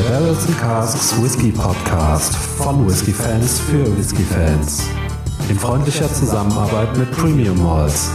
Der 0.00 0.08
Barrels 0.08 0.46
and 0.46 0.58
Casks 0.58 1.22
Whisky 1.22 1.52
Podcast 1.52 2.34
von 2.34 2.86
Whisky 2.88 3.12
Fans 3.12 3.60
für 3.60 3.84
Whisky 3.98 4.22
Fans. 4.22 4.88
In 5.50 5.58
freundlicher 5.58 6.10
Zusammenarbeit 6.10 6.96
mit 6.96 7.10
Premium 7.10 7.62
Malls. 7.62 8.10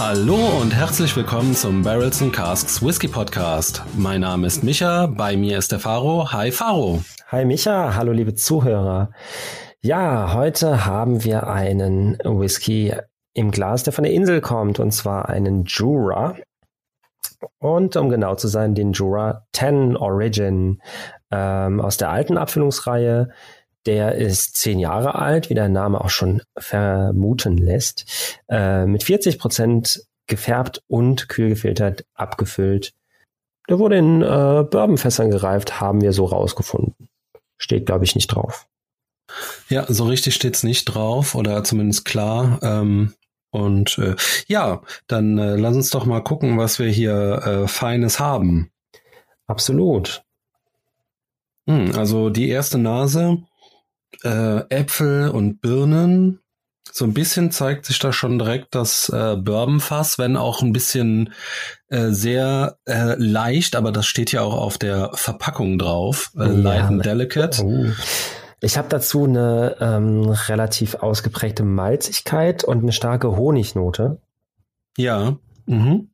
Hallo 0.00 0.34
und 0.60 0.74
herzlich 0.74 1.14
willkommen 1.14 1.54
zum 1.54 1.82
Barrels 1.82 2.20
and 2.20 2.32
Casks 2.32 2.82
Whisky 2.84 3.06
Podcast. 3.06 3.84
Mein 3.96 4.22
Name 4.22 4.48
ist 4.48 4.64
Micha, 4.64 5.06
bei 5.06 5.36
mir 5.36 5.58
ist 5.58 5.70
der 5.70 5.78
Faro. 5.78 6.32
Hi 6.32 6.50
Faro. 6.50 7.04
Hi 7.30 7.44
Micha, 7.44 7.94
hallo 7.94 8.10
liebe 8.10 8.34
Zuhörer. 8.34 9.10
Ja, 9.82 10.32
heute 10.32 10.86
haben 10.86 11.22
wir 11.24 11.46
einen 11.46 12.18
Whisky 12.24 12.94
im 13.34 13.50
Glas, 13.50 13.84
der 13.84 13.92
von 13.92 14.04
der 14.04 14.12
Insel 14.12 14.40
kommt, 14.40 14.80
und 14.80 14.90
zwar 14.92 15.28
einen 15.28 15.64
Jura. 15.64 16.36
Und 17.58 17.96
um 17.96 18.08
genau 18.08 18.34
zu 18.34 18.48
sein, 18.48 18.74
den 18.74 18.92
Jura 18.92 19.46
10 19.52 19.96
Origin 19.96 20.80
ähm, 21.30 21.80
aus 21.80 21.96
der 21.96 22.10
alten 22.10 22.38
Abfüllungsreihe. 22.38 23.30
Der 23.84 24.16
ist 24.16 24.56
zehn 24.56 24.80
Jahre 24.80 25.14
alt, 25.14 25.48
wie 25.48 25.54
der 25.54 25.68
Name 25.68 26.00
auch 26.00 26.10
schon 26.10 26.42
vermuten 26.58 27.56
lässt, 27.56 28.40
äh, 28.48 28.84
mit 28.84 29.04
40 29.04 29.38
Prozent 29.38 30.02
gefärbt 30.26 30.82
und 30.88 31.28
kühl 31.28 31.50
gefiltert 31.50 32.04
abgefüllt. 32.14 32.94
Der 33.68 33.78
wurde 33.78 33.98
in 33.98 34.22
äh, 34.22 34.64
Bourbonfässern 34.64 35.30
gereift, 35.30 35.80
haben 35.80 36.00
wir 36.00 36.12
so 36.12 36.24
rausgefunden. 36.24 37.08
Steht, 37.58 37.86
glaube 37.86 38.04
ich, 38.04 38.16
nicht 38.16 38.28
drauf. 38.28 38.66
Ja, 39.68 39.84
so 39.88 40.04
richtig 40.04 40.34
steht's 40.34 40.62
nicht 40.62 40.84
drauf 40.84 41.34
oder 41.34 41.64
zumindest 41.64 42.04
klar. 42.04 42.58
Ähm, 42.62 43.14
und 43.50 43.98
äh, 43.98 44.16
ja, 44.48 44.82
dann 45.06 45.38
äh, 45.38 45.56
lass 45.56 45.76
uns 45.76 45.90
doch 45.90 46.04
mal 46.04 46.20
gucken, 46.22 46.58
was 46.58 46.78
wir 46.78 46.88
hier 46.88 47.42
äh, 47.64 47.68
Feines 47.68 48.20
haben. 48.20 48.70
Absolut. 49.46 50.22
Hm, 51.68 51.92
also 51.96 52.30
die 52.30 52.48
erste 52.48 52.78
Nase, 52.78 53.38
äh, 54.24 54.60
Äpfel 54.68 55.28
und 55.30 55.60
Birnen. 55.60 56.40
So 56.92 57.04
ein 57.04 57.14
bisschen 57.14 57.50
zeigt 57.50 57.84
sich 57.84 57.98
da 57.98 58.12
schon 58.12 58.38
direkt 58.38 58.74
das 58.74 59.08
äh, 59.08 59.36
Bourbonfass, 59.36 60.18
wenn 60.18 60.36
auch 60.36 60.62
ein 60.62 60.72
bisschen 60.72 61.34
äh, 61.88 62.10
sehr 62.10 62.78
äh, 62.86 63.16
leicht, 63.18 63.74
aber 63.74 63.90
das 63.90 64.06
steht 64.06 64.32
ja 64.32 64.42
auch 64.42 64.54
auf 64.54 64.78
der 64.78 65.10
Verpackung 65.14 65.78
drauf. 65.78 66.30
Äh, 66.36 66.44
ja, 66.44 66.52
light 66.52 66.84
and 66.84 67.04
delicate. 67.04 67.62
Oh. 67.62 67.86
Ich 68.60 68.78
habe 68.78 68.88
dazu 68.88 69.24
eine 69.24 69.76
ähm, 69.80 70.28
relativ 70.28 70.96
ausgeprägte 70.96 71.62
Malzigkeit 71.62 72.64
und 72.64 72.78
eine 72.78 72.92
starke 72.92 73.36
Honignote. 73.36 74.20
Ja. 74.96 75.36
Mhm. 75.66 76.10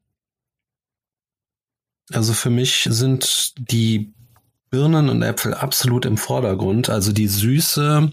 Also 2.12 2.32
für 2.32 2.50
mich 2.50 2.88
sind 2.90 3.54
die 3.70 4.12
Birnen 4.70 5.08
und 5.08 5.22
Äpfel 5.22 5.54
absolut 5.54 6.04
im 6.04 6.16
Vordergrund. 6.16 6.90
Also 6.90 7.12
die 7.12 7.28
Süße 7.28 8.10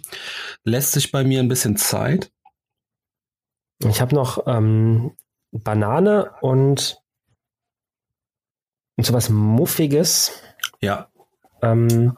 lässt 0.64 0.92
sich 0.92 1.12
bei 1.12 1.24
mir 1.24 1.40
ein 1.40 1.48
bisschen 1.48 1.78
Zeit. 1.78 2.32
Ich 3.80 4.02
habe 4.02 4.14
noch 4.14 4.46
ähm, 4.46 5.16
Banane 5.52 6.32
und, 6.42 7.02
und 8.96 9.06
sowas 9.06 9.30
Muffiges. 9.30 10.32
Ja. 10.82 11.10
Ähm, 11.62 12.18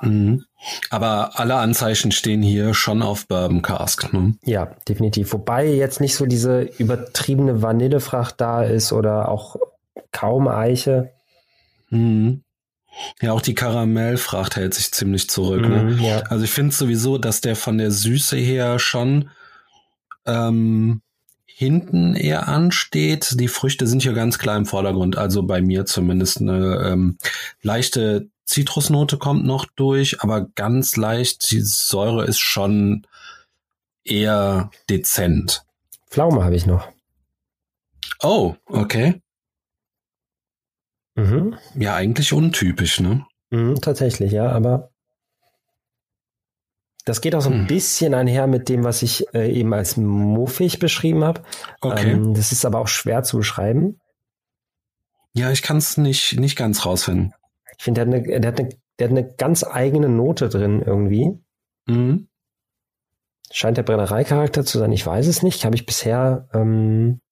mhm. 0.00 0.44
Aber 0.90 1.38
alle 1.38 1.56
Anzeichen 1.56 2.12
stehen 2.12 2.42
hier 2.42 2.74
schon 2.74 3.02
auf 3.02 3.26
Bourbon 3.26 3.62
Cask. 3.62 4.12
Ne? 4.12 4.34
Ja, 4.44 4.76
definitiv. 4.88 5.32
Wobei 5.32 5.66
jetzt 5.66 6.00
nicht 6.00 6.14
so 6.14 6.26
diese 6.26 6.62
übertriebene 6.78 7.62
Vanillefracht 7.62 8.40
da 8.40 8.62
ist 8.62 8.92
oder 8.92 9.28
auch 9.28 9.56
kaum 10.12 10.48
Eiche. 10.48 11.12
Mhm. 11.88 12.42
Ja, 13.20 13.32
auch 13.32 13.40
die 13.40 13.54
Karamellfracht 13.54 14.56
hält 14.56 14.74
sich 14.74 14.92
ziemlich 14.92 15.30
zurück. 15.30 15.62
Ne? 15.62 15.82
Mhm, 15.82 15.96
ne? 15.96 16.08
ja. 16.08 16.18
Also 16.28 16.44
ich 16.44 16.50
finde 16.50 16.74
sowieso, 16.74 17.18
dass 17.18 17.40
der 17.40 17.56
von 17.56 17.78
der 17.78 17.90
Süße 17.90 18.36
her 18.36 18.78
schon 18.78 19.30
ähm, 20.26 21.02
hinten 21.46 22.14
eher 22.16 22.48
ansteht. 22.48 23.38
Die 23.38 23.48
Früchte 23.48 23.86
sind 23.86 24.02
hier 24.02 24.12
ganz 24.12 24.38
klar 24.38 24.56
im 24.56 24.66
Vordergrund. 24.66 25.16
Also 25.16 25.42
bei 25.42 25.60
mir 25.62 25.86
zumindest 25.86 26.40
eine 26.40 26.90
ähm, 26.90 27.18
leichte 27.62 28.28
Zitrusnote 28.50 29.16
kommt 29.16 29.44
noch 29.44 29.64
durch, 29.64 30.22
aber 30.22 30.48
ganz 30.56 30.96
leicht. 30.96 31.52
Die 31.52 31.60
Säure 31.60 32.24
ist 32.24 32.40
schon 32.40 33.06
eher 34.04 34.72
dezent. 34.88 35.64
Pflaume 36.08 36.42
habe 36.42 36.56
ich 36.56 36.66
noch. 36.66 36.88
Oh, 38.20 38.56
okay. 38.66 39.22
Mhm. 41.14 41.56
Ja, 41.76 41.94
eigentlich 41.94 42.32
untypisch, 42.32 42.98
ne? 42.98 43.24
Mhm, 43.50 43.80
tatsächlich, 43.80 44.32
ja, 44.32 44.50
aber 44.50 44.90
das 47.04 47.20
geht 47.20 47.36
auch 47.36 47.42
so 47.42 47.50
ein 47.50 47.60
hm. 47.60 47.66
bisschen 47.68 48.14
einher 48.14 48.48
mit 48.48 48.68
dem, 48.68 48.82
was 48.82 49.02
ich 49.02 49.32
äh, 49.32 49.48
eben 49.52 49.72
als 49.72 49.96
muffig 49.96 50.80
beschrieben 50.80 51.22
habe. 51.22 51.42
Okay. 51.80 52.10
Ähm, 52.12 52.34
das 52.34 52.50
ist 52.50 52.64
aber 52.64 52.80
auch 52.80 52.88
schwer 52.88 53.22
zu 53.22 53.36
beschreiben. 53.36 54.00
Ja, 55.34 55.52
ich 55.52 55.62
kann 55.62 55.76
es 55.76 55.96
nicht, 55.96 56.40
nicht 56.40 56.56
ganz 56.56 56.84
rausfinden. 56.84 57.32
Ich 57.80 57.84
finde, 57.84 58.04
der, 58.04 58.20
der, 58.40 58.52
der, 58.52 58.68
der, 58.98 59.08
hat 59.08 59.10
eine 59.10 59.34
ganz 59.36 59.64
eigene 59.64 60.10
Note 60.10 60.50
drin 60.50 60.82
irgendwie. 60.84 61.38
Mhm. 61.86 62.28
Scheint 63.50 63.78
der 63.78 63.84
Brennereicharakter 63.84 64.66
zu 64.66 64.78
sein, 64.78 64.92
ich 64.92 65.06
weiß 65.06 65.26
es 65.26 65.42
nicht. 65.42 65.64
Habe 65.64 65.76
ich 65.76 65.86
bisher. 65.86 66.46
Ähm, 66.52 67.22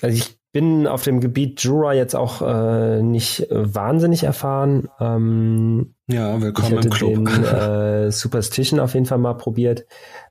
also 0.00 0.16
ich 0.16 0.36
bin 0.50 0.88
auf 0.88 1.04
dem 1.04 1.20
Gebiet 1.20 1.60
Jura 1.60 1.92
jetzt 1.92 2.16
auch 2.16 2.42
äh, 2.42 3.02
nicht 3.02 3.46
wahnsinnig 3.50 4.24
erfahren. 4.24 4.88
Ähm, 4.98 5.94
ja, 6.08 6.40
willkommen 6.40 6.80
ich 6.80 6.84
im 6.86 6.90
Club. 6.90 7.14
Den, 7.14 7.26
äh, 7.44 8.10
Superstition 8.10 8.80
auf 8.80 8.94
jeden 8.94 9.06
Fall 9.06 9.18
mal 9.18 9.34
probiert. 9.34 9.86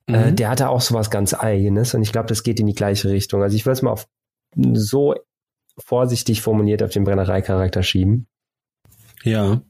Äh, 0.08 0.12
mhm. 0.12 0.16
Äh, 0.16 0.34
der 0.34 0.50
hatte 0.50 0.68
auch 0.68 0.82
sowas 0.82 1.10
ganz 1.10 1.34
Eigenes 1.34 1.94
und 1.94 2.02
ich 2.02 2.12
glaube, 2.12 2.28
das 2.28 2.44
geht 2.44 2.60
in 2.60 2.68
die 2.68 2.76
gleiche 2.76 3.10
Richtung. 3.10 3.42
Also 3.42 3.56
ich 3.56 3.66
würde 3.66 3.76
es 3.76 3.82
mal 3.82 3.92
auf 3.92 4.10
so 4.74 5.16
vorsichtig 5.78 6.42
formuliert 6.42 6.84
auf 6.84 6.92
den 6.92 7.04
Brennereicharakter 7.04 7.84
schieben. 7.84 8.28
Ja. 9.24 9.62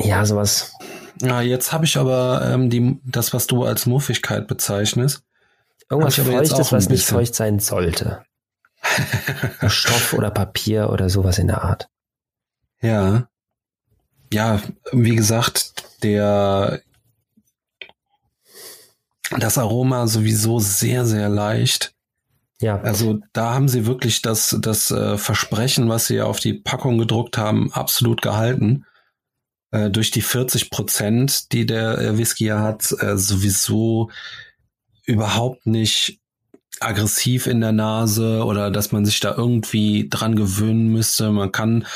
Ja, 0.00 0.24
sowas. 0.24 0.72
Ja, 1.20 1.40
jetzt 1.40 1.72
habe 1.72 1.84
ich 1.84 1.96
aber 1.96 2.42
ähm, 2.44 2.70
die, 2.70 2.98
das, 3.04 3.32
was 3.32 3.46
du 3.46 3.64
als 3.64 3.86
Muffigkeit 3.86 4.48
bezeichnest. 4.48 5.22
Irgendwas 5.90 6.16
Feuchtes, 6.16 6.72
was 6.72 6.88
nicht 6.88 7.04
feucht 7.04 7.34
sein 7.34 7.58
sollte. 7.58 8.24
Stoff 9.68 10.12
oder 10.12 10.30
Papier 10.30 10.90
oder 10.90 11.08
sowas 11.08 11.38
in 11.38 11.46
der 11.46 11.62
Art. 11.62 11.88
Ja. 12.80 13.28
Ja, 14.32 14.60
wie 14.92 15.14
gesagt, 15.14 16.02
der 16.02 16.80
das 19.30 19.58
Aroma 19.58 20.06
sowieso 20.06 20.58
sehr, 20.58 21.06
sehr 21.06 21.28
leicht. 21.28 21.93
Ja. 22.60 22.80
Also 22.80 23.20
da 23.32 23.52
haben 23.52 23.68
sie 23.68 23.86
wirklich 23.86 24.22
das, 24.22 24.56
das 24.60 24.90
äh, 24.90 25.18
Versprechen, 25.18 25.88
was 25.88 26.06
sie 26.06 26.20
auf 26.20 26.40
die 26.40 26.54
Packung 26.54 26.98
gedruckt 26.98 27.36
haben, 27.36 27.72
absolut 27.72 28.22
gehalten. 28.22 28.86
Äh, 29.70 29.90
durch 29.90 30.10
die 30.10 30.22
40 30.22 30.70
Prozent, 30.70 31.52
die 31.52 31.66
der 31.66 31.98
äh, 31.98 32.16
Whisky 32.16 32.46
hat, 32.46 32.94
äh, 33.00 33.16
sowieso 33.16 34.10
überhaupt 35.04 35.66
nicht 35.66 36.20
aggressiv 36.80 37.46
in 37.46 37.60
der 37.60 37.72
Nase 37.72 38.44
oder 38.44 38.70
dass 38.70 38.92
man 38.92 39.04
sich 39.04 39.20
da 39.20 39.34
irgendwie 39.36 40.08
dran 40.08 40.36
gewöhnen 40.36 40.88
müsste. 40.88 41.30
Man 41.30 41.52
kann 41.52 41.86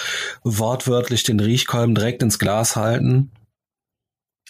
wortwörtlich 0.42 1.22
den 1.22 1.40
Riechkolben 1.40 1.94
direkt 1.94 2.22
ins 2.22 2.38
Glas 2.38 2.76
halten, 2.76 3.30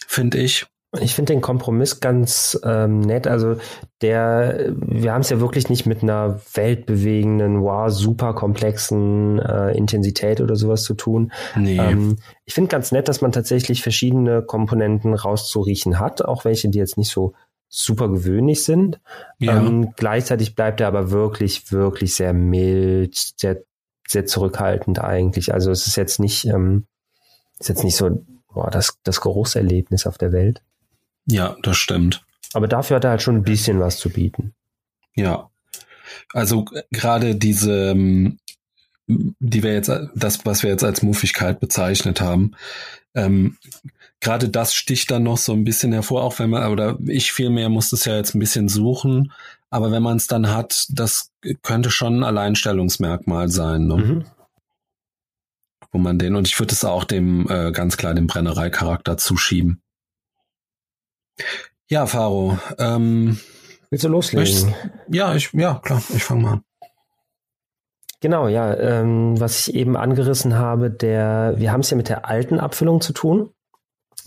finde 0.07 0.39
ich. 0.39 0.65
Ich 0.99 1.13
finde 1.13 1.33
den 1.33 1.41
Kompromiss 1.41 1.99
ganz 1.99 2.59
ähm, 2.63 3.01
nett. 3.01 3.27
Also 3.27 3.57
der, 4.01 4.71
wir 4.75 5.13
haben 5.13 5.21
es 5.21 5.29
ja 5.29 5.39
wirklich 5.39 5.69
nicht 5.69 5.85
mit 5.85 6.01
einer 6.01 6.41
weltbewegenden, 6.53 7.61
wow, 7.61 7.91
super 7.91 8.33
komplexen 8.33 9.37
äh, 9.37 9.77
Intensität 9.77 10.41
oder 10.41 10.55
sowas 10.55 10.81
zu 10.83 10.95
tun. 10.95 11.31
Nee. 11.55 11.77
Ähm, 11.77 12.17
ich 12.45 12.55
finde 12.55 12.69
ganz 12.69 12.91
nett, 12.91 13.07
dass 13.07 13.21
man 13.21 13.31
tatsächlich 13.31 13.83
verschiedene 13.83 14.41
Komponenten 14.41 15.13
rauszuriechen 15.13 15.99
hat, 15.99 16.25
auch 16.25 16.43
welche, 16.43 16.69
die 16.69 16.79
jetzt 16.79 16.97
nicht 16.97 17.11
so 17.11 17.33
super 17.67 18.09
gewöhnlich 18.09 18.63
sind. 18.63 18.99
Ja. 19.37 19.57
Ähm, 19.57 19.93
gleichzeitig 19.95 20.55
bleibt 20.55 20.81
er 20.81 20.87
aber 20.87 21.11
wirklich, 21.11 21.71
wirklich 21.71 22.15
sehr 22.15 22.33
mild, 22.33 23.15
sehr, 23.37 23.61
sehr 24.07 24.25
zurückhaltend 24.25 24.99
eigentlich. 24.99 25.53
Also 25.53 25.69
es 25.69 25.85
ist 25.85 25.97
jetzt 25.97 26.19
nicht, 26.19 26.45
ähm, 26.45 26.87
ist 27.59 27.69
jetzt 27.69 27.83
nicht 27.83 27.95
so 27.95 28.09
boah, 28.51 28.71
das, 28.71 28.97
das 29.03 29.21
Geruchserlebnis 29.21 30.07
auf 30.07 30.17
der 30.17 30.31
Welt. 30.31 30.63
Ja, 31.29 31.55
das 31.61 31.77
stimmt. 31.77 32.23
Aber 32.53 32.67
dafür 32.67 32.97
hat 32.97 33.03
er 33.03 33.11
halt 33.11 33.21
schon 33.21 33.35
ein 33.35 33.43
bisschen 33.43 33.79
was 33.79 33.97
zu 33.97 34.09
bieten. 34.09 34.53
Ja. 35.15 35.49
Also 36.33 36.65
gerade 36.91 37.35
diese, 37.35 37.91
ähm, 37.91 38.39
die 39.07 39.63
wir 39.63 39.73
jetzt, 39.73 39.91
das, 40.15 40.45
was 40.45 40.63
wir 40.63 40.69
jetzt 40.69 40.83
als 40.83 41.03
Muffigkeit 41.03 41.59
bezeichnet 41.59 42.21
haben, 42.21 42.51
ähm, 43.15 43.57
gerade 44.19 44.49
das 44.49 44.73
sticht 44.73 45.11
dann 45.11 45.23
noch 45.23 45.37
so 45.37 45.53
ein 45.53 45.63
bisschen 45.63 45.93
hervor, 45.93 46.23
auch 46.23 46.39
wenn 46.39 46.49
man, 46.49 46.71
oder 46.71 46.97
ich 47.05 47.31
vielmehr 47.31 47.69
muss 47.69 47.91
es 47.91 48.05
ja 48.05 48.15
jetzt 48.15 48.35
ein 48.35 48.39
bisschen 48.39 48.69
suchen, 48.69 49.31
aber 49.69 49.91
wenn 49.91 50.03
man 50.03 50.17
es 50.17 50.27
dann 50.27 50.49
hat, 50.49 50.87
das 50.89 51.31
könnte 51.61 51.91
schon 51.91 52.19
ein 52.19 52.23
Alleinstellungsmerkmal 52.23 53.49
sein. 53.49 53.85
Ne? 53.85 53.95
Mhm. 53.95 54.25
Wo 55.91 55.97
man 55.97 56.19
den, 56.19 56.35
und 56.35 56.47
ich 56.47 56.59
würde 56.59 56.73
es 56.73 56.85
auch 56.85 57.03
dem 57.03 57.47
äh, 57.49 57.71
ganz 57.71 57.97
klar 57.97 58.13
dem 58.13 58.27
Brennerei-Charakter 58.27 59.17
zuschieben. 59.17 59.81
Ja, 61.87 62.05
Faro. 62.05 62.57
Ähm, 62.77 63.39
Willst 63.89 64.05
du 64.05 64.09
loslegen? 64.09 64.75
Ja, 65.09 65.33
ich, 65.33 65.51
ja, 65.53 65.79
klar, 65.83 66.01
ich 66.15 66.23
fange 66.23 66.41
mal 66.43 66.51
an. 66.53 66.63
Genau, 68.21 68.47
ja, 68.47 68.75
ähm, 68.75 69.39
was 69.39 69.67
ich 69.67 69.75
eben 69.75 69.95
angerissen 69.95 70.55
habe, 70.55 70.91
der, 70.91 71.53
wir 71.57 71.71
haben 71.71 71.79
es 71.79 71.89
ja 71.89 71.97
mit 71.97 72.09
der 72.09 72.27
alten 72.27 72.59
Abfüllung 72.59 73.01
zu 73.01 73.13
tun. 73.13 73.49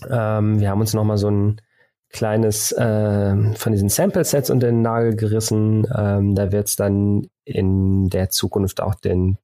Ähm, 0.09 0.59
wir 0.59 0.69
haben 0.69 0.81
uns 0.81 0.93
nochmal 0.93 1.17
so 1.17 1.29
ein 1.29 1.61
kleines 2.09 2.71
äh, 2.71 3.35
von 3.55 3.71
diesen 3.71 3.89
Sample-Sets 3.89 4.49
unter 4.49 4.67
den 4.67 4.81
Nagel 4.81 5.15
gerissen. 5.15 5.87
Ähm, 5.95 6.35
da 6.35 6.51
wird 6.51 6.67
es 6.67 6.75
dann 6.75 7.27
in 7.45 8.09
der 8.09 8.29
Zukunft 8.29 8.81
auch 8.81 8.95
den 8.95 9.37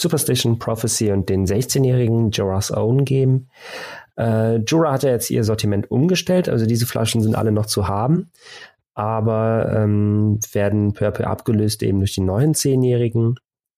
Superstition 0.00 0.58
Prophecy 0.58 1.12
und 1.12 1.28
den 1.28 1.46
16-jährigen 1.46 2.30
Jorah's 2.30 2.72
Own 2.72 3.04
geben. 3.04 3.48
Äh, 4.16 4.56
Jura 4.58 4.92
hat 4.92 5.02
ja 5.02 5.10
jetzt 5.10 5.30
ihr 5.30 5.44
Sortiment 5.44 5.90
umgestellt, 5.90 6.48
also 6.48 6.66
diese 6.66 6.86
Flaschen 6.86 7.20
sind 7.20 7.34
alle 7.34 7.52
noch 7.52 7.66
zu 7.66 7.88
haben, 7.88 8.30
aber 8.94 9.72
ähm, 9.74 10.38
werden 10.52 10.92
peu 10.92 11.06
abgelöst 11.06 11.82
eben 11.82 11.98
durch 11.98 12.14
die 12.14 12.22
neuen 12.22 12.54
10-jährigen 12.54 13.36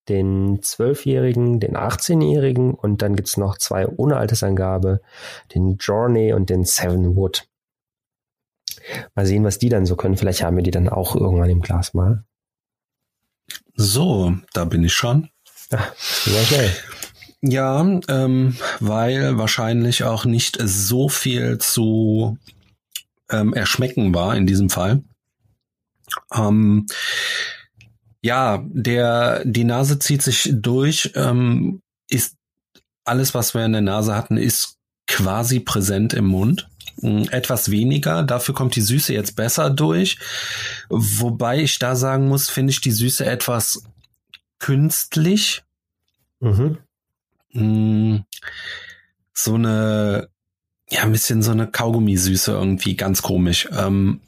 den 0.08 0.58
12-Jährigen, 0.58 1.60
den 1.60 1.76
18-Jährigen 1.76 2.74
und 2.74 3.02
dann 3.02 3.14
gibt's 3.14 3.36
noch 3.36 3.56
zwei 3.58 3.86
ohne 3.86 4.16
Altersangabe, 4.16 5.00
den 5.54 5.76
Journey 5.76 6.32
und 6.32 6.50
den 6.50 6.64
Seven 6.64 7.16
Wood. 7.16 7.46
Mal 9.14 9.26
sehen, 9.26 9.44
was 9.44 9.58
die 9.58 9.68
dann 9.68 9.86
so 9.86 9.94
können. 9.94 10.16
Vielleicht 10.16 10.42
haben 10.42 10.56
wir 10.56 10.64
die 10.64 10.72
dann 10.72 10.88
auch 10.88 11.14
irgendwann 11.14 11.50
im 11.50 11.60
Glas 11.60 11.94
mal. 11.94 12.24
So, 13.74 14.34
da 14.52 14.64
bin 14.64 14.82
ich 14.82 14.92
schon. 14.92 15.28
Ach, 15.72 15.92
sehr 15.98 16.44
schnell. 16.44 16.70
Ja, 17.42 17.80
ähm, 18.08 18.56
weil 18.78 19.36
wahrscheinlich 19.36 20.04
auch 20.04 20.24
nicht 20.24 20.58
so 20.62 21.08
viel 21.08 21.58
zu 21.58 22.38
ähm, 23.30 23.52
erschmecken 23.52 24.14
war 24.14 24.36
in 24.36 24.46
diesem 24.46 24.70
Fall. 24.70 25.02
Ähm, 26.32 26.86
ja, 28.22 28.64
der, 28.68 29.44
die 29.44 29.64
Nase 29.64 29.98
zieht 29.98 30.22
sich 30.22 30.50
durch, 30.52 31.12
ähm, 31.16 31.82
ist 32.08 32.36
alles, 33.04 33.34
was 33.34 33.54
wir 33.54 33.64
in 33.64 33.72
der 33.72 33.80
Nase 33.80 34.14
hatten, 34.14 34.36
ist 34.36 34.76
quasi 35.08 35.58
präsent 35.58 36.14
im 36.14 36.26
Mund. 36.26 36.68
Hm, 37.00 37.28
etwas 37.30 37.72
weniger, 37.72 38.22
dafür 38.22 38.54
kommt 38.54 38.76
die 38.76 38.80
Süße 38.82 39.12
jetzt 39.12 39.34
besser 39.34 39.70
durch. 39.70 40.18
Wobei 40.88 41.60
ich 41.60 41.80
da 41.80 41.96
sagen 41.96 42.28
muss, 42.28 42.48
finde 42.48 42.70
ich 42.70 42.80
die 42.80 42.92
Süße 42.92 43.26
etwas 43.26 43.82
künstlich. 44.62 45.64
Mhm. 46.40 46.78
Hm, 47.50 48.24
so 49.34 49.54
eine, 49.54 50.28
ja, 50.88 51.02
ein 51.02 51.12
bisschen 51.12 51.42
so 51.42 51.50
eine 51.50 51.66
Kaugummisüße 51.66 52.52
irgendwie, 52.52 52.96
ganz 52.96 53.22
komisch. 53.22 53.68
Ähm, 53.72 54.20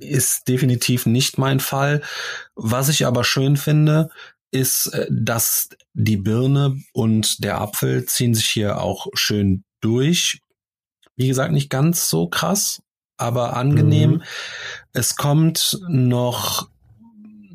ist 0.00 0.48
definitiv 0.48 1.04
nicht 1.04 1.36
mein 1.36 1.60
Fall. 1.60 2.00
Was 2.54 2.88
ich 2.88 3.06
aber 3.06 3.22
schön 3.22 3.58
finde, 3.58 4.08
ist, 4.50 4.86
äh, 4.86 5.06
dass 5.10 5.68
die 5.92 6.16
Birne 6.16 6.80
und 6.92 7.44
der 7.44 7.60
Apfel 7.60 8.06
ziehen 8.06 8.34
sich 8.34 8.48
hier 8.48 8.80
auch 8.80 9.08
schön 9.12 9.64
durch. 9.80 10.40
Wie 11.16 11.28
gesagt, 11.28 11.52
nicht 11.52 11.68
ganz 11.68 12.08
so 12.08 12.28
krass, 12.28 12.82
aber 13.18 13.56
angenehm. 13.56 14.10
Mhm. 14.10 14.22
Es 14.94 15.16
kommt 15.16 15.78
noch 15.86 16.70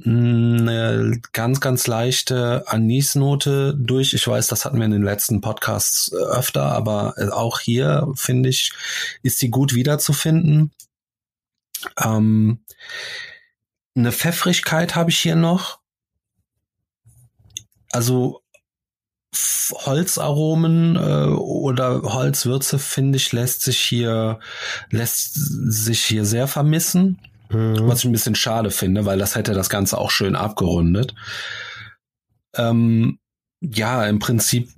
eine 0.06 1.20
ganz, 1.34 1.60
ganz 1.60 1.88
leichte 1.88 2.64
Anisnote 2.68 3.76
durch. 3.78 4.14
Ich 4.14 4.28
weiß, 4.28 4.48
das 4.48 4.66
hatten 4.66 4.78
wir 4.78 4.86
in 4.86 4.92
den 4.92 5.04
letzten 5.04 5.42
Podcasts 5.42 6.12
äh, 6.12 6.16
öfter, 6.16 6.64
aber 6.64 7.14
äh, 7.18 7.30
auch 7.30 7.60
hier, 7.60 8.08
finde 8.16 8.50
ich, 8.50 8.72
ist 9.24 9.40
sie 9.40 9.50
gut 9.50 9.74
wiederzufinden. 9.74 10.72
Ähm, 12.04 12.60
eine 13.96 14.12
Pfeffrigkeit 14.12 14.96
habe 14.96 15.10
ich 15.10 15.20
hier 15.20 15.36
noch. 15.36 15.80
Also 17.92 18.42
Holzaromen 19.74 20.96
äh, 20.96 21.34
oder 21.34 22.02
Holzwürze 22.04 22.80
finde 22.80 23.18
ich 23.18 23.32
lässt 23.32 23.62
sich 23.62 23.80
hier 23.80 24.40
lässt 24.90 25.34
sich 25.36 26.04
hier 26.04 26.26
sehr 26.26 26.48
vermissen, 26.48 27.20
mhm. 27.56 27.88
was 27.88 28.00
ich 28.00 28.06
ein 28.06 28.12
bisschen 28.12 28.36
schade 28.36 28.72
finde, 28.72 29.06
weil 29.06 29.18
das 29.18 29.36
hätte 29.36 29.54
das 29.54 29.70
Ganze 29.70 29.98
auch 29.98 30.12
schön 30.12 30.36
abgerundet. 30.36 31.16
Ähm, 32.56 33.20
ja, 33.62 34.06
im 34.06 34.20
Prinzip 34.20 34.70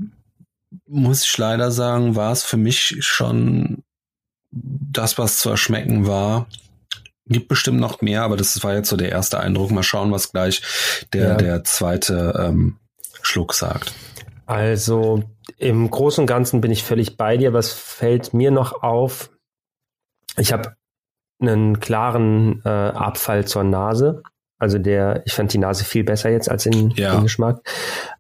muss 0.86 1.24
ich 1.24 1.38
leider 1.38 1.72
sagen, 1.72 2.16
war 2.16 2.32
es 2.32 2.44
für 2.44 2.58
mich 2.58 2.98
schon 3.00 3.84
das, 4.52 5.18
was 5.18 5.38
zu 5.38 5.50
erschmecken 5.50 6.08
war. 6.08 6.48
Gibt 7.26 7.50
bestimmt 7.50 7.80
noch 7.80 8.02
mehr, 8.02 8.24
aber 8.24 8.38
das 8.38 8.64
war 8.64 8.74
jetzt 8.74 8.90
so 8.90 8.96
der 8.96 9.12
erste 9.12 9.40
Eindruck. 9.40 9.72
Mal 9.72 9.84
schauen, 9.84 10.12
was 10.12 10.32
gleich 10.32 10.62
der, 11.14 11.30
ja. 11.30 11.36
der 11.36 11.64
zweite 11.66 12.34
ähm, 12.40 12.78
Schluck 13.22 13.54
sagt. 13.54 13.94
Also 14.46 15.24
im 15.58 15.90
Großen 15.90 16.22
und 16.22 16.28
Ganzen 16.28 16.62
bin 16.62 16.72
ich 16.72 16.84
völlig 16.84 17.18
bei 17.18 17.36
dir. 17.36 17.52
Was 17.52 17.74
fällt 17.74 18.34
mir 18.34 18.50
noch 18.52 18.82
auf? 18.82 19.30
Ich 20.38 20.54
habe 20.54 20.78
einen 21.40 21.80
klaren 21.80 22.62
äh, 22.66 22.70
Abfall 22.70 23.46
zur 23.46 23.64
Nase. 23.64 24.24
Also 24.60 24.80
der, 24.80 25.24
ich 25.26 25.34
fand 25.34 25.54
die 25.54 25.60
Nase 25.60 25.84
viel 25.84 26.04
besser 26.04 26.32
jetzt 26.32 26.50
als 26.50 26.66
in, 26.66 26.92
ja. 26.92 27.16
den 27.16 27.24
Geschmack. 27.24 27.62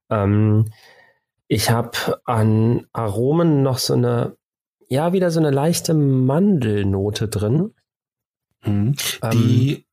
Ähm, 0.10 0.66
ich 1.48 1.72
habe 1.72 2.22
an 2.26 2.86
Aromen 2.94 3.64
noch 3.64 3.78
so 3.80 3.94
eine, 3.94 4.36
ja, 4.88 5.14
wieder 5.14 5.32
so 5.32 5.40
eine 5.40 5.52
leichte 5.52 5.94
Mandelnote 5.94 7.28
drin. 7.28 7.74
Mhm. 8.66 8.96
Die 9.34 9.86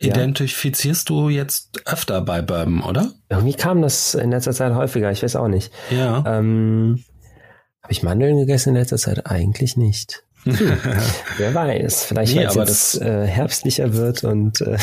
ähm, 0.00 0.10
identifizierst 0.10 1.08
ja. 1.08 1.16
du 1.16 1.28
jetzt 1.30 1.80
öfter 1.86 2.20
bei 2.20 2.42
Bourbon, 2.42 2.82
oder? 2.82 3.10
Irgendwie 3.28 3.54
kam 3.54 3.82
das 3.82 4.14
in 4.14 4.30
letzter 4.30 4.52
Zeit 4.52 4.74
häufiger, 4.74 5.10
ich 5.10 5.22
weiß 5.22 5.36
auch 5.36 5.48
nicht. 5.48 5.72
Ja. 5.90 6.22
Ähm, 6.26 7.02
Habe 7.82 7.92
ich 7.92 8.02
Mandeln 8.02 8.36
gegessen 8.36 8.70
in 8.70 8.76
letzter 8.76 8.98
Zeit? 8.98 9.26
Eigentlich 9.26 9.76
nicht. 9.76 10.24
Hm. 10.44 10.56
Wer 11.36 11.54
weiß, 11.54 12.04
vielleicht 12.04 12.34
nee, 12.34 12.46
weil 12.46 12.68
es 12.68 12.96
äh, 13.00 13.26
herbstlicher 13.26 13.94
wird 13.94 14.24
und 14.24 14.60
äh, 14.60 14.78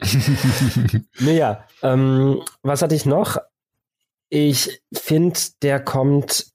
naja, 1.18 1.64
ähm, 1.82 2.42
was 2.62 2.82
hatte 2.82 2.94
ich 2.94 3.06
noch? 3.06 3.38
Ich 4.28 4.82
finde, 4.92 5.40
der 5.62 5.80
kommt 5.80 6.52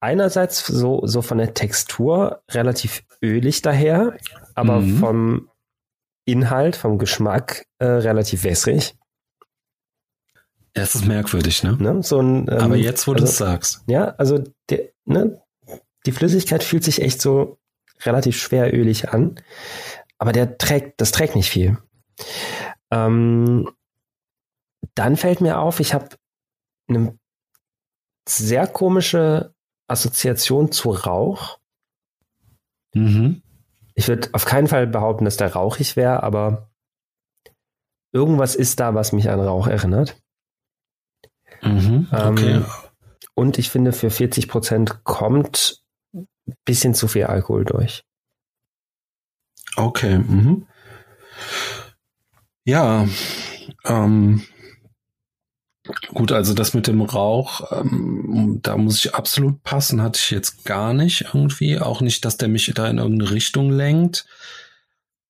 einerseits 0.00 0.66
so, 0.66 1.06
so 1.06 1.22
von 1.22 1.38
der 1.38 1.54
Textur 1.54 2.42
relativ 2.50 3.04
ölig 3.22 3.62
daher, 3.62 4.16
aber 4.54 4.80
mhm. 4.80 4.98
vom 4.98 5.50
Inhalt, 6.24 6.76
vom 6.76 6.98
Geschmack 6.98 7.66
äh, 7.78 7.86
relativ 7.86 8.44
wässrig. 8.44 8.96
Das 10.74 10.94
ist 10.94 11.06
merkwürdig, 11.06 11.62
ne? 11.62 11.76
ne? 11.78 12.02
So 12.02 12.20
ein, 12.20 12.46
ähm, 12.48 12.58
aber 12.58 12.76
jetzt, 12.76 13.06
wo 13.06 13.12
also, 13.12 13.24
du 13.24 13.30
es 13.30 13.36
sagst. 13.36 13.82
Ja, 13.86 14.14
also 14.18 14.44
der, 14.68 14.90
ne, 15.06 15.40
die 16.06 16.12
Flüssigkeit 16.12 16.62
fühlt 16.62 16.84
sich 16.84 17.02
echt 17.02 17.20
so 17.20 17.58
relativ 18.02 18.38
schwerölig 18.38 19.10
an, 19.10 19.40
aber 20.18 20.32
der 20.32 20.58
trägt, 20.58 21.00
das 21.00 21.12
trägt 21.12 21.36
nicht 21.36 21.50
viel. 21.50 21.78
Ähm, 22.90 23.70
dann 24.94 25.16
fällt 25.16 25.40
mir 25.40 25.58
auf, 25.58 25.80
ich 25.80 25.94
habe 25.94 26.08
eine 26.88 27.18
sehr 28.28 28.66
komische 28.66 29.54
Assoziation 29.88 30.72
zu 30.72 30.90
Rauch. 30.90 31.58
Mhm. 32.94 33.42
Ich 33.94 34.08
würde 34.08 34.28
auf 34.32 34.44
keinen 34.44 34.68
Fall 34.68 34.86
behaupten, 34.86 35.24
dass 35.24 35.36
der 35.36 35.52
rauchig 35.52 35.96
wäre, 35.96 36.22
aber 36.22 36.70
irgendwas 38.12 38.54
ist 38.54 38.80
da, 38.80 38.94
was 38.94 39.12
mich 39.12 39.28
an 39.28 39.40
Rauch 39.40 39.66
erinnert. 39.66 40.20
Mhm, 41.62 42.08
ähm, 42.12 42.32
okay. 42.32 42.52
Ähm, 42.52 42.66
und 43.34 43.58
ich 43.58 43.70
finde, 43.70 43.92
für 43.92 44.10
40 44.10 44.48
Prozent 44.48 45.04
kommt 45.04 45.82
bisschen 46.64 46.94
zu 46.94 47.08
viel 47.08 47.24
Alkohol 47.24 47.64
durch. 47.64 48.02
Okay. 49.76 50.18
Mhm. 50.18 50.66
Ja. 52.64 53.06
Ähm, 53.84 54.42
Gut, 56.08 56.32
also 56.32 56.52
das 56.52 56.74
mit 56.74 56.86
dem 56.86 57.00
Rauch, 57.00 57.72
ähm, 57.72 58.60
da 58.62 58.76
muss 58.76 58.98
ich 58.98 59.14
absolut 59.14 59.62
passen, 59.62 60.02
hatte 60.02 60.20
ich 60.22 60.30
jetzt 60.30 60.64
gar 60.64 60.92
nicht 60.92 61.22
irgendwie. 61.32 61.78
Auch 61.78 62.00
nicht, 62.00 62.24
dass 62.24 62.36
der 62.36 62.48
mich 62.48 62.70
da 62.74 62.88
in 62.88 62.98
irgendeine 62.98 63.30
Richtung 63.30 63.70
lenkt. 63.70 64.26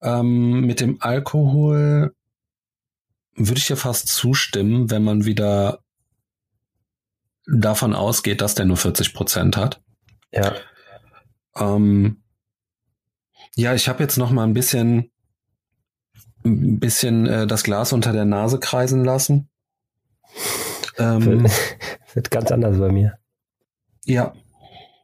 Ähm, 0.03 0.63
mit 0.63 0.81
dem 0.81 1.01
Alkohol 1.01 2.13
würde 3.37 3.59
ich 3.59 3.69
ja 3.69 3.77
fast 3.77 4.09
zustimmen, 4.09 4.91
wenn 4.91 5.05
man 5.05 5.25
wieder 5.25 5.81
davon 7.47 7.95
ausgeht, 7.95 8.41
dass 8.41 8.55
der 8.57 8.65
nur 8.65 8.77
40 8.77 9.15
Prozent 9.15 9.57
hat. 9.57 9.81
Ja. 10.33 10.55
Ähm, 11.61 12.23
ja, 13.55 13.75
ich 13.75 13.89
habe 13.89 14.03
jetzt 14.03 14.17
noch 14.17 14.31
mal 14.31 14.45
ein 14.45 14.55
bisschen, 14.55 15.11
ein 16.45 16.79
bisschen 16.79 17.27
äh, 17.27 17.47
das 17.47 17.65
Glas 17.65 17.93
unter 17.93 18.13
der 18.13 18.25
Nase 18.25 18.59
kreisen 18.59 19.05
lassen. 19.05 19.49
Ähm, 20.99 21.47
wird 22.15 22.31
ganz 22.31 22.51
anders 22.51 22.79
bei 22.79 22.91
mir. 22.91 23.19
Ja. 24.05 24.35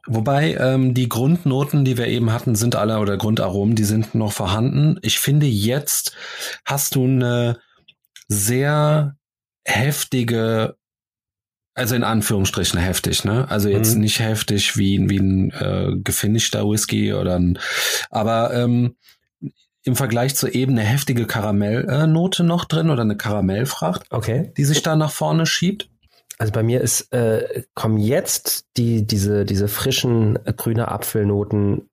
Wobei 0.06 0.54
ähm, 0.54 0.92
die 0.92 1.08
Grundnoten, 1.08 1.84
die 1.84 1.96
wir 1.96 2.08
eben 2.08 2.30
hatten, 2.30 2.56
sind 2.56 2.76
alle 2.76 2.98
oder 2.98 3.16
Grundaromen, 3.16 3.74
die 3.74 3.84
sind 3.84 4.14
noch 4.14 4.32
vorhanden. 4.32 4.98
Ich 5.00 5.18
finde, 5.18 5.46
jetzt 5.46 6.14
hast 6.66 6.94
du 6.94 7.04
eine 7.04 7.58
sehr 8.28 9.16
heftige 9.64 10.76
also 11.74 11.94
in 11.94 12.04
Anführungsstrichen 12.04 12.78
heftig, 12.78 13.24
ne? 13.24 13.50
Also 13.50 13.68
jetzt 13.68 13.94
mhm. 13.94 14.02
nicht 14.02 14.20
heftig 14.20 14.76
wie, 14.76 15.08
wie 15.08 15.18
ein 15.18 15.50
äh, 15.50 15.96
gefinischter 15.96 16.68
Whisky 16.68 17.12
oder 17.12 17.36
ein, 17.36 17.58
aber 18.10 18.54
ähm, 18.54 18.96
im 19.82 19.96
Vergleich 19.96 20.34
zur 20.34 20.54
eben 20.54 20.72
eine 20.72 20.82
heftige 20.82 21.26
Karamellnote 21.26 22.42
noch 22.42 22.64
drin 22.64 22.90
oder 22.90 23.02
eine 23.02 23.16
Karamellfracht, 23.16 24.06
okay. 24.10 24.52
die 24.56 24.64
sich 24.64 24.82
da 24.82 24.96
nach 24.96 25.10
vorne 25.10 25.46
schiebt. 25.46 25.90
Also 26.38 26.52
bei 26.52 26.62
mir 26.62 26.80
ist 26.80 27.12
äh, 27.12 27.64
kommen 27.74 27.98
jetzt 27.98 28.66
die 28.76 29.06
diese 29.06 29.44
diese 29.44 29.68
frischen 29.68 30.38
äh, 30.46 30.52
grüne 30.56 30.88
Apfelnoten 30.88 31.88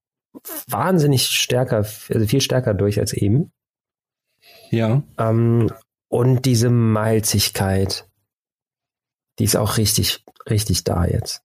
wahnsinnig 0.67 1.27
stärker, 1.27 1.77
also 1.77 2.27
viel 2.27 2.41
stärker 2.41 2.73
durch 2.73 2.99
als 2.99 3.13
eben. 3.13 3.51
Ja. 4.69 5.03
Ähm, 5.17 5.69
und 6.07 6.45
diese 6.45 6.69
Malzigkeit 6.69 8.09
die 9.41 9.45
ist 9.45 9.55
auch 9.55 9.77
richtig, 9.77 10.23
richtig 10.47 10.83
da 10.83 11.03
jetzt. 11.03 11.41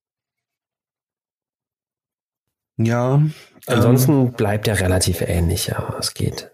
Ja. 2.77 3.23
Ansonsten 3.65 4.27
ähm, 4.27 4.33
bleibt 4.33 4.67
er 4.67 4.79
relativ 4.79 5.21
ähnlich, 5.21 5.65
ja, 5.65 5.95
es 5.99 6.13
geht. 6.13 6.51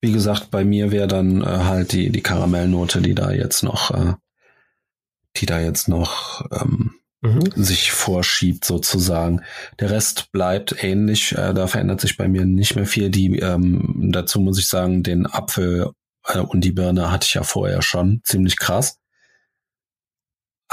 Wie 0.00 0.10
gesagt, 0.10 0.50
bei 0.50 0.64
mir 0.64 0.90
wäre 0.90 1.06
dann 1.06 1.40
äh, 1.40 1.46
halt 1.46 1.92
die, 1.92 2.10
die 2.10 2.20
Karamellnote, 2.20 3.00
die 3.00 3.14
da 3.14 3.30
jetzt 3.30 3.62
noch, 3.62 3.92
äh, 3.92 4.14
die 5.36 5.46
da 5.46 5.60
jetzt 5.60 5.86
noch 5.86 6.44
ähm, 6.50 6.94
mhm. 7.20 7.52
sich 7.54 7.92
vorschiebt 7.92 8.64
sozusagen. 8.64 9.42
Der 9.78 9.90
Rest 9.90 10.32
bleibt 10.32 10.82
ähnlich, 10.82 11.30
äh, 11.30 11.54
da 11.54 11.68
verändert 11.68 12.00
sich 12.00 12.16
bei 12.16 12.26
mir 12.26 12.44
nicht 12.44 12.74
mehr 12.74 12.86
viel. 12.86 13.08
Die, 13.08 13.38
ähm, 13.38 14.10
dazu 14.10 14.40
muss 14.40 14.58
ich 14.58 14.66
sagen, 14.66 15.04
den 15.04 15.26
Apfel 15.28 15.92
äh, 16.26 16.40
und 16.40 16.62
die 16.62 16.72
Birne 16.72 17.12
hatte 17.12 17.26
ich 17.26 17.34
ja 17.34 17.44
vorher 17.44 17.82
schon, 17.82 18.20
ziemlich 18.24 18.56
krass. 18.56 18.98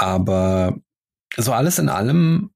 Aber 0.00 0.78
so 1.36 1.52
alles 1.52 1.78
in 1.78 1.90
allem 1.90 2.50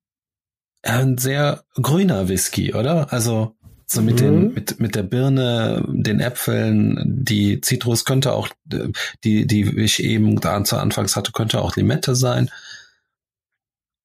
ein 0.82 1.18
sehr 1.18 1.64
grüner 1.74 2.28
Whisky, 2.28 2.72
oder? 2.72 3.12
Also 3.12 3.54
so 3.86 4.00
mit 4.00 4.14
mhm. 4.14 4.18
den 4.18 4.54
mit 4.54 4.80
mit 4.80 4.94
der 4.94 5.02
Birne, 5.02 5.84
den 5.86 6.20
Äpfeln, 6.20 7.02
die 7.06 7.60
Zitrus 7.60 8.06
könnte 8.06 8.32
auch 8.32 8.48
die 8.64 9.46
die 9.46 9.78
ich 9.78 10.02
eben 10.02 10.40
da 10.40 10.64
zu 10.64 10.78
Anfangs 10.78 11.16
hatte, 11.16 11.32
könnte 11.32 11.60
auch 11.60 11.76
Limette 11.76 12.16
sein. 12.16 12.50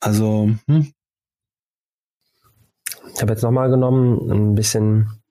Also 0.02 0.50
hm. 0.68 0.94
ich 3.14 3.22
habe 3.22 3.32
jetzt 3.32 3.42
noch 3.42 3.52
mal 3.52 3.70
genommen 3.70 4.30
ein 4.30 4.56
bisschen 4.56 5.22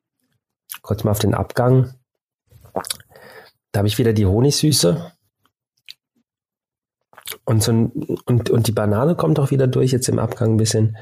kurz 0.81 1.05
mal 1.05 1.11
auf 1.11 1.19
den 1.19 1.35
Abgang. 1.35 1.93
Da 3.73 3.81
habe 3.81 3.89
ich 3.89 3.99
wieder 3.99 4.15
die 4.15 4.25
Honigsüße 4.25 5.13
und, 7.49 7.63
so 7.63 7.73
ein, 7.73 7.91
und, 8.27 8.51
und 8.51 8.67
die 8.67 8.73
Banane 8.73 9.17
kommt 9.17 9.39
auch 9.39 9.51
wieder 9.51 9.67
durch, 9.67 9.91
jetzt 9.91 10.09
im 10.11 10.19
Abgang 10.19 10.53
ein 10.53 10.57
bisschen. 10.59 10.99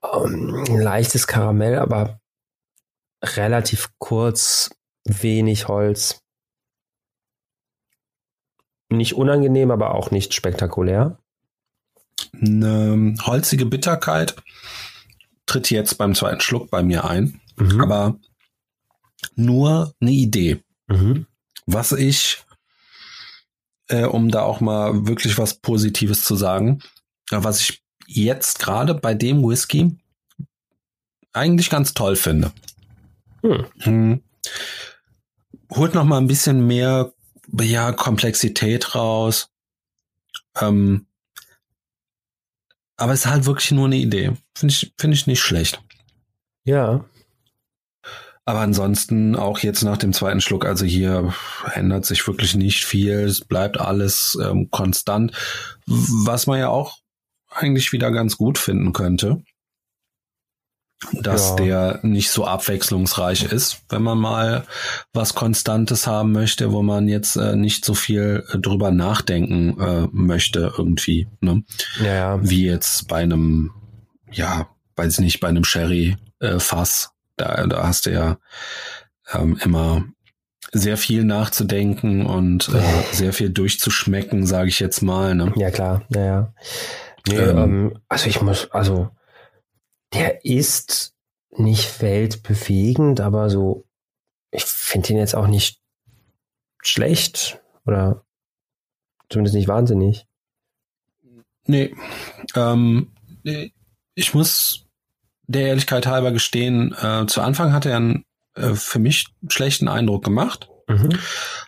Um, 0.00 0.64
ähm, 0.66 0.78
leichtes 0.80 1.26
Karamell, 1.26 1.78
aber 1.78 2.18
relativ 3.22 3.90
kurz, 3.98 4.70
wenig 5.04 5.68
Holz. 5.68 6.22
Nicht 8.88 9.14
unangenehm, 9.14 9.70
aber 9.70 9.94
auch 9.94 10.10
nicht 10.10 10.32
spektakulär. 10.32 11.18
Eine 12.32 13.14
holzige 13.22 13.66
Bitterkeit 13.66 14.36
tritt 15.44 15.70
jetzt 15.70 15.98
beim 15.98 16.14
zweiten 16.14 16.40
Schluck 16.40 16.70
bei 16.70 16.82
mir 16.82 17.04
ein, 17.04 17.38
mhm. 17.56 17.82
aber 17.82 18.18
nur 19.34 19.92
eine 20.00 20.10
Idee. 20.10 20.62
Mhm. 20.88 21.26
Was 21.66 21.92
ich 21.92 22.42
äh, 23.92 24.04
um 24.04 24.30
da 24.30 24.42
auch 24.42 24.60
mal 24.60 25.06
wirklich 25.06 25.36
was 25.36 25.54
Positives 25.54 26.24
zu 26.24 26.34
sagen. 26.34 26.82
Was 27.30 27.60
ich 27.60 27.82
jetzt 28.06 28.58
gerade 28.58 28.94
bei 28.94 29.14
dem 29.14 29.46
Whisky 29.46 29.96
eigentlich 31.32 31.70
ganz 31.70 31.92
toll 31.92 32.16
finde. 32.16 32.52
Hm. 33.42 33.66
Hm. 33.80 34.22
Holt 35.70 35.94
noch 35.94 36.04
mal 36.04 36.18
ein 36.18 36.26
bisschen 36.26 36.66
mehr 36.66 37.12
ja, 37.60 37.92
Komplexität 37.92 38.94
raus. 38.94 39.50
Ähm, 40.58 41.06
aber 42.96 43.12
es 43.12 43.20
ist 43.20 43.30
halt 43.30 43.46
wirklich 43.46 43.72
nur 43.72 43.86
eine 43.86 43.96
Idee. 43.96 44.32
Finde 44.56 44.72
ich, 44.72 44.92
finde 44.98 45.16
ich 45.16 45.26
nicht 45.26 45.40
schlecht. 45.40 45.82
Ja, 46.64 47.04
aber 48.44 48.60
ansonsten 48.60 49.36
auch 49.36 49.60
jetzt 49.60 49.82
nach 49.82 49.98
dem 49.98 50.12
zweiten 50.12 50.40
Schluck, 50.40 50.64
also 50.64 50.84
hier 50.84 51.32
ändert 51.74 52.04
sich 52.04 52.26
wirklich 52.26 52.56
nicht 52.56 52.84
viel. 52.84 53.20
Es 53.20 53.40
bleibt 53.42 53.78
alles 53.78 54.36
ähm, 54.42 54.68
konstant, 54.70 55.32
was 55.86 56.46
man 56.46 56.58
ja 56.58 56.68
auch 56.68 56.98
eigentlich 57.50 57.92
wieder 57.92 58.10
ganz 58.10 58.36
gut 58.36 58.58
finden 58.58 58.92
könnte. 58.92 59.42
Dass 61.12 61.50
ja. 61.50 61.56
der 61.56 62.00
nicht 62.02 62.30
so 62.30 62.44
abwechslungsreich 62.44 63.44
ist, 63.44 63.82
wenn 63.88 64.02
man 64.02 64.18
mal 64.18 64.64
was 65.12 65.34
Konstantes 65.34 66.06
haben 66.06 66.30
möchte, 66.30 66.70
wo 66.70 66.82
man 66.82 67.08
jetzt 67.08 67.34
äh, 67.34 67.56
nicht 67.56 67.84
so 67.84 67.94
viel 67.94 68.44
äh, 68.52 68.58
drüber 68.58 68.92
nachdenken 68.92 69.80
äh, 69.80 70.08
möchte 70.12 70.72
irgendwie. 70.78 71.26
Ne? 71.40 71.64
Ja. 72.04 72.38
Wie 72.40 72.66
jetzt 72.66 73.08
bei 73.08 73.20
einem, 73.20 73.72
ja, 74.30 74.68
weiß 74.94 75.18
nicht, 75.18 75.40
bei 75.40 75.48
einem 75.48 75.64
Sherry-Fass 75.64 77.10
äh, 77.10 77.21
da, 77.42 77.66
da 77.66 77.86
hast 77.86 78.06
du 78.06 78.10
ja 78.10 78.38
ähm, 79.32 79.58
immer 79.62 80.04
sehr 80.72 80.96
viel 80.96 81.24
nachzudenken 81.24 82.26
und 82.26 82.68
äh, 82.68 82.82
sehr 83.12 83.32
viel 83.32 83.50
durchzuschmecken, 83.50 84.46
sage 84.46 84.68
ich 84.68 84.80
jetzt 84.80 85.02
mal. 85.02 85.34
Ne? 85.34 85.52
Ja, 85.56 85.70
klar, 85.70 86.04
ja, 86.10 86.24
ja. 86.24 86.54
Nee, 87.28 87.36
ähm, 87.36 87.58
ähm, 87.58 87.98
also 88.08 88.28
ich 88.28 88.40
muss, 88.42 88.70
also 88.70 89.10
der 90.12 90.44
ist 90.44 91.14
nicht 91.50 92.00
weltbewegend, 92.02 93.20
aber 93.20 93.50
so, 93.50 93.84
ich 94.50 94.64
finde 94.64 95.10
ihn 95.10 95.18
jetzt 95.18 95.34
auch 95.34 95.46
nicht 95.46 95.80
schlecht 96.82 97.60
oder 97.86 98.24
zumindest 99.28 99.54
nicht 99.54 99.68
wahnsinnig. 99.68 100.26
Nee, 101.66 101.94
ähm, 102.56 103.12
ich 104.14 104.34
muss 104.34 104.81
der 105.52 105.68
Ehrlichkeit 105.68 106.06
halber 106.06 106.32
gestehen, 106.32 106.94
äh, 107.00 107.26
zu 107.26 107.40
Anfang 107.40 107.72
hat 107.72 107.86
er 107.86 107.96
einen 107.96 108.24
äh, 108.54 108.74
für 108.74 108.98
mich 108.98 109.28
schlechten 109.48 109.88
Eindruck 109.88 110.24
gemacht. 110.24 110.68
Mhm. 110.88 111.18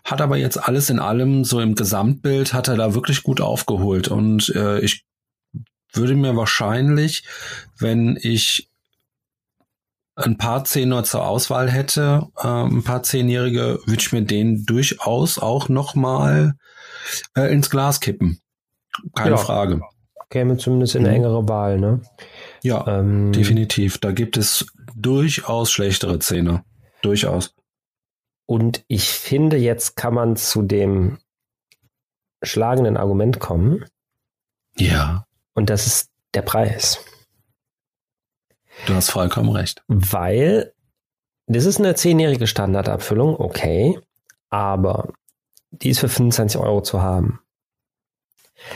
Hat 0.04 0.20
aber 0.20 0.36
jetzt 0.36 0.56
alles 0.56 0.90
in 0.90 0.98
allem, 0.98 1.44
so 1.44 1.60
im 1.60 1.74
Gesamtbild, 1.74 2.52
hat 2.52 2.68
er 2.68 2.76
da 2.76 2.94
wirklich 2.94 3.22
gut 3.22 3.40
aufgeholt. 3.40 4.08
Und 4.08 4.50
äh, 4.54 4.80
ich 4.80 5.04
würde 5.92 6.14
mir 6.14 6.36
wahrscheinlich, 6.36 7.24
wenn 7.78 8.18
ich 8.20 8.68
ein 10.16 10.36
paar 10.36 10.64
Zehner 10.64 11.04
zur 11.04 11.26
Auswahl 11.26 11.70
hätte, 11.70 12.28
äh, 12.36 12.46
ein 12.46 12.84
paar 12.84 13.02
Zehnjährige, 13.02 13.80
würde 13.84 14.00
ich 14.00 14.12
mir 14.12 14.22
den 14.22 14.64
durchaus 14.64 15.38
auch 15.38 15.68
nochmal 15.68 16.54
äh, 17.36 17.52
ins 17.52 17.70
Glas 17.70 18.00
kippen. 18.00 18.40
Keine 19.14 19.32
ja. 19.32 19.36
Frage. 19.36 19.80
Käme 20.30 20.56
zumindest 20.56 20.94
in 20.94 21.02
eine 21.02 21.10
mhm. 21.10 21.16
engere 21.16 21.48
Wahl, 21.48 21.78
ne? 21.78 22.00
Ja, 22.64 22.86
ähm, 22.86 23.30
definitiv. 23.32 23.98
Da 23.98 24.12
gibt 24.12 24.38
es 24.38 24.66
durchaus 24.96 25.70
schlechtere 25.70 26.18
Zähne. 26.18 26.64
Durchaus. 27.02 27.54
Und 28.46 28.84
ich 28.88 29.10
finde, 29.10 29.58
jetzt 29.58 29.96
kann 29.96 30.14
man 30.14 30.36
zu 30.36 30.62
dem 30.62 31.18
schlagenden 32.42 32.96
Argument 32.96 33.38
kommen. 33.38 33.84
Ja. 34.78 35.26
Und 35.52 35.68
das 35.68 35.86
ist 35.86 36.10
der 36.32 36.40
Preis. 36.40 37.04
Du 38.86 38.94
hast 38.94 39.10
vollkommen 39.10 39.50
recht. 39.50 39.84
Weil 39.86 40.72
das 41.46 41.66
ist 41.66 41.78
eine 41.78 41.94
zehnjährige 41.94 42.46
Standardabfüllung, 42.46 43.38
okay, 43.38 44.00
aber 44.48 45.12
die 45.70 45.90
ist 45.90 46.00
für 46.00 46.08
25 46.08 46.58
Euro 46.58 46.80
zu 46.80 47.02
haben. 47.02 47.40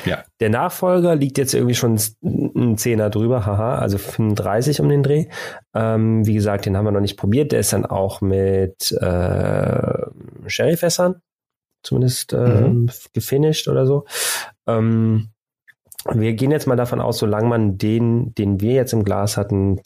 Ja. 0.04 0.24
Der 0.40 0.50
Nachfolger 0.50 1.14
liegt 1.14 1.38
jetzt 1.38 1.54
irgendwie 1.54 1.74
schon 1.74 1.98
ein 2.22 2.76
Zehner 2.76 3.10
drüber, 3.10 3.46
haha, 3.46 3.78
also 3.78 3.98
35 3.98 4.80
um 4.80 4.88
den 4.88 5.02
Dreh. 5.02 5.26
Ähm, 5.74 6.26
wie 6.26 6.34
gesagt, 6.34 6.66
den 6.66 6.76
haben 6.76 6.84
wir 6.84 6.92
noch 6.92 7.00
nicht 7.00 7.16
probiert. 7.16 7.52
Der 7.52 7.60
ist 7.60 7.72
dann 7.72 7.86
auch 7.86 8.20
mit 8.20 8.92
äh, 8.92 9.92
Sherryfässern, 10.46 11.20
zumindest 11.82 12.32
äh, 12.32 12.68
mhm. 12.68 12.90
gefinisht 13.12 13.68
oder 13.68 13.86
so. 13.86 14.04
Ähm, 14.66 15.30
wir 16.10 16.32
gehen 16.34 16.50
jetzt 16.50 16.66
mal 16.66 16.76
davon 16.76 17.00
aus, 17.00 17.18
solange 17.18 17.48
man 17.48 17.78
den, 17.78 18.34
den 18.34 18.60
wir 18.60 18.72
jetzt 18.72 18.92
im 18.92 19.04
Glas 19.04 19.36
hatten, 19.36 19.80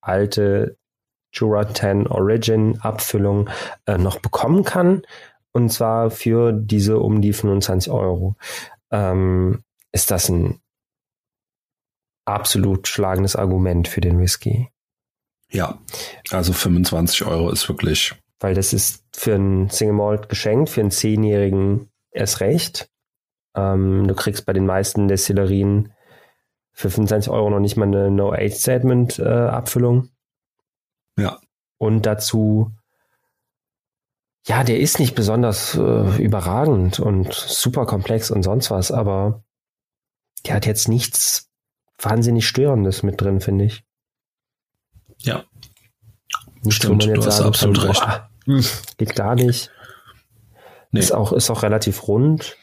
alte 0.00 0.76
Jura 1.32 1.72
10 1.72 2.06
Origin 2.06 2.78
Abfüllung 2.80 3.50
äh, 3.86 3.98
noch 3.98 4.18
bekommen 4.20 4.64
kann. 4.64 5.02
Und 5.52 5.70
zwar 5.70 6.10
für 6.10 6.52
diese 6.52 6.98
um 6.98 7.20
die 7.20 7.32
25 7.32 7.92
Euro. 7.92 8.36
Ähm, 8.90 9.62
ist 9.92 10.10
das 10.10 10.28
ein 10.28 10.60
absolut 12.24 12.88
schlagendes 12.88 13.36
Argument 13.36 13.88
für 13.88 14.00
den 14.00 14.20
Whisky. 14.20 14.68
Ja, 15.50 15.78
also 16.30 16.52
25 16.52 17.24
Euro 17.24 17.50
ist 17.50 17.68
wirklich. 17.68 18.14
Weil 18.40 18.54
das 18.54 18.72
ist 18.72 19.04
für 19.14 19.34
ein 19.34 19.70
Single 19.70 19.94
Malt 19.94 20.28
geschenkt, 20.28 20.70
für 20.70 20.80
einen 20.80 20.90
Zehnjährigen 20.90 21.90
erst 22.10 22.40
recht. 22.40 22.90
Ähm, 23.56 24.06
du 24.06 24.14
kriegst 24.14 24.46
bei 24.46 24.52
den 24.52 24.66
meisten 24.66 25.08
Destillerien 25.08 25.92
für 26.72 26.90
25 26.90 27.32
Euro 27.32 27.50
noch 27.50 27.60
nicht 27.60 27.76
mal 27.76 27.86
eine 27.86 28.10
No-Age-Statement-Abfüllung. 28.10 30.10
Äh, 31.16 31.22
ja. 31.22 31.40
Und 31.78 32.06
dazu, 32.06 32.72
ja, 34.46 34.64
der 34.64 34.80
ist 34.80 34.98
nicht 34.98 35.14
besonders 35.14 35.74
äh, 35.74 36.22
überragend 36.22 37.00
und 37.00 37.32
super 37.32 37.86
komplex 37.86 38.30
und 38.30 38.42
sonst 38.42 38.70
was, 38.70 38.90
aber 38.90 39.44
der 40.46 40.54
hat 40.54 40.66
jetzt 40.66 40.88
nichts 40.88 41.50
wahnsinnig 42.00 42.46
Störendes 42.46 43.02
mit 43.02 43.20
drin, 43.20 43.40
finde 43.40 43.66
ich. 43.66 43.84
Ja. 45.18 45.44
Nicht, 46.62 46.76
Stimmt, 46.76 47.04
du 47.04 47.24
hast 47.24 47.40
absolut 47.40 47.78
kann, 47.78 47.86
recht. 47.88 48.00
Boah, 48.00 48.30
geht 48.96 49.14
gar 49.14 49.34
nicht. 49.34 49.70
Nee. 50.90 51.00
Ist, 51.00 51.12
auch, 51.12 51.32
ist 51.32 51.50
auch 51.50 51.62
relativ 51.62 52.08
rund. 52.08 52.56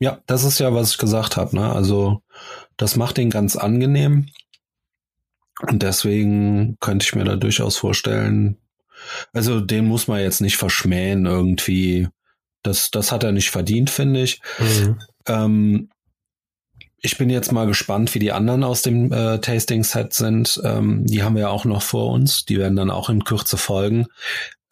Ja, 0.00 0.20
das 0.26 0.44
ist 0.44 0.58
ja, 0.58 0.74
was 0.74 0.92
ich 0.92 0.98
gesagt 0.98 1.36
habe. 1.36 1.56
Ne? 1.56 1.72
Also 1.72 2.22
das 2.76 2.96
macht 2.96 3.16
den 3.16 3.30
ganz 3.30 3.56
angenehm. 3.56 4.26
Und 5.60 5.82
deswegen 5.82 6.76
könnte 6.80 7.04
ich 7.04 7.14
mir 7.14 7.24
da 7.24 7.36
durchaus 7.36 7.76
vorstellen, 7.76 8.58
also 9.32 9.60
den 9.60 9.86
muss 9.86 10.08
man 10.08 10.20
jetzt 10.20 10.40
nicht 10.40 10.56
verschmähen 10.56 11.26
irgendwie. 11.26 12.08
Das, 12.62 12.90
das 12.90 13.12
hat 13.12 13.24
er 13.24 13.32
nicht 13.32 13.50
verdient, 13.50 13.90
finde 13.90 14.22
ich. 14.22 14.40
Mhm. 14.58 14.98
Ähm, 15.26 15.90
ich 17.00 17.16
bin 17.16 17.30
jetzt 17.30 17.52
mal 17.52 17.66
gespannt, 17.66 18.14
wie 18.14 18.18
die 18.18 18.32
anderen 18.32 18.64
aus 18.64 18.82
dem 18.82 19.12
äh, 19.12 19.38
Tasting-Set 19.38 20.12
sind. 20.12 20.60
Ähm, 20.64 21.06
die 21.06 21.22
haben 21.22 21.36
wir 21.36 21.42
ja 21.42 21.48
auch 21.48 21.64
noch 21.64 21.82
vor 21.82 22.12
uns. 22.12 22.44
Die 22.44 22.58
werden 22.58 22.76
dann 22.76 22.90
auch 22.90 23.08
in 23.08 23.24
Kürze 23.24 23.56
folgen. 23.56 24.06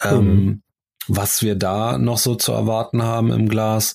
Ähm, 0.03 0.25
mhm. 0.25 0.63
Was 1.09 1.43
wir 1.43 1.55
da 1.55 1.99
noch 1.99 2.19
so 2.19 2.35
zu 2.35 2.53
erwarten 2.53 3.03
haben 3.03 3.31
im 3.31 3.49
Glas, 3.49 3.95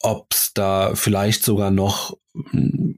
ob 0.00 0.32
es 0.32 0.52
da 0.54 0.94
vielleicht 0.94 1.44
sogar 1.44 1.70
noch 1.70 2.16
mm, 2.32 2.92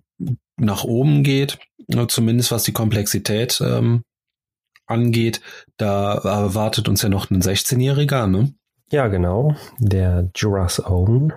nach 0.57 0.85
oben 0.85 1.25
geht, 1.25 1.59
zumindest 2.07 2.53
was 2.53 2.63
die 2.63 2.73
Komplexität 2.73 3.61
ähm, 3.61 4.05
angeht. 4.87 5.41
Da 5.77 6.15
erwartet 6.15 6.89
uns 6.89 7.03
ja 7.03 7.09
noch 7.09 7.31
ein 7.31 7.43
16-Jähriger, 7.43 8.27
ne? 8.27 8.55
Ja, 8.91 9.09
genau. 9.09 9.57
Der 9.79 10.31
Juras 10.35 10.85
Own. 10.85 11.33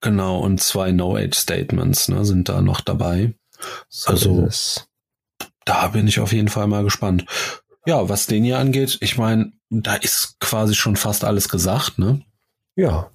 Genau, 0.00 0.40
und 0.40 0.60
zwei 0.60 0.92
No-Age-Statements 0.92 2.08
ne, 2.08 2.24
sind 2.24 2.48
da 2.48 2.60
noch 2.60 2.80
dabei. 2.80 3.34
So 3.88 4.10
also 4.10 4.48
da 5.64 5.88
bin 5.88 6.08
ich 6.08 6.18
auf 6.20 6.32
jeden 6.32 6.48
Fall 6.48 6.66
mal 6.66 6.82
gespannt. 6.82 7.24
Ja, 7.86 8.08
was 8.08 8.26
den 8.26 8.44
hier 8.44 8.58
angeht, 8.58 8.98
ich 9.00 9.16
meine, 9.16 9.52
da 9.70 9.94
ist 9.94 10.38
quasi 10.40 10.74
schon 10.74 10.96
fast 10.96 11.24
alles 11.24 11.48
gesagt, 11.48 11.98
ne? 11.98 12.22
Ja. 12.76 13.10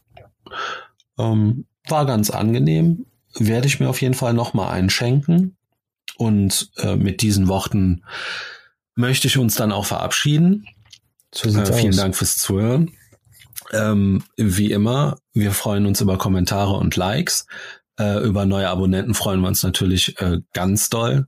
Ähm, 1.18 1.66
war 1.88 2.06
ganz 2.06 2.30
angenehm. 2.30 3.06
Werde 3.38 3.68
ich 3.68 3.80
mir 3.80 3.90
auf 3.90 4.02
jeden 4.02 4.14
Fall 4.14 4.34
nochmal 4.34 4.72
einschenken. 4.72 5.58
Und 6.18 6.72
äh, 6.78 6.96
mit 6.96 7.22
diesen 7.22 7.48
Worten 7.48 8.04
möchte 8.98 9.28
ich 9.28 9.38
uns 9.38 9.56
dann 9.56 9.72
auch 9.72 9.86
verabschieden. 9.86 10.68
So 11.34 11.50
äh, 11.50 11.66
vielen 11.66 11.94
aus. 11.94 11.96
Dank 11.96 12.16
fürs 12.16 12.38
Zuhören. 12.38 12.92
Ähm, 13.72 14.24
wie 14.38 14.72
immer, 14.72 15.18
wir 15.34 15.52
freuen 15.52 15.86
uns 15.86 16.02
über 16.02 16.18
Kommentare 16.18 16.74
und 16.74 16.96
Likes. 16.96 17.46
Äh, 18.00 18.24
über 18.24 18.46
neue 18.46 18.70
Abonnenten 18.70 19.14
freuen 19.14 19.42
wir 19.42 19.48
uns 19.48 19.64
natürlich 19.64 20.20
äh, 20.20 20.40
ganz 20.54 20.90
doll. 20.90 21.28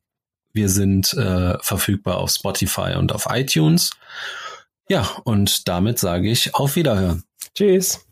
Wir 0.53 0.69
sind 0.69 1.13
äh, 1.13 1.57
verfügbar 1.61 2.17
auf 2.17 2.31
Spotify 2.31 2.95
und 2.97 3.13
auf 3.13 3.27
iTunes. 3.29 3.91
Ja, 4.89 5.07
und 5.23 5.67
damit 5.67 5.99
sage 5.99 6.29
ich 6.29 6.55
auf 6.55 6.75
Wiederhören. 6.75 7.23
Tschüss. 7.55 8.08